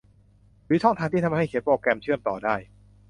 [0.65, 2.55] หรือช่องทางที่ทำให้เขียนโปรแกรมเชื่อมต่อได้